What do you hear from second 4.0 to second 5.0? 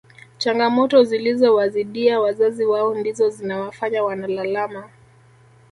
wanalalama